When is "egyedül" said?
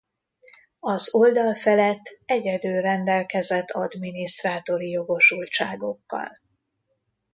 2.25-2.81